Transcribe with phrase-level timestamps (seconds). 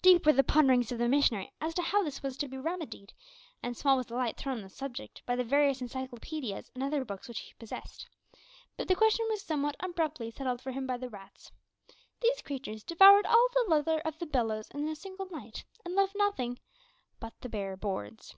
[0.00, 3.12] Deep were the ponderings of the missionary as to how this was to be remedied,
[3.62, 7.04] and small was the light thrown on the subject by the various encyclopaedias and other
[7.04, 8.08] books which he possessed;
[8.78, 11.52] but the question was somewhat abruptly settled for him by the rats.
[12.22, 16.16] These creatures devoured all the leather of the bellows in a single night, and left
[16.16, 16.60] nothing
[17.20, 18.36] but the bare boards!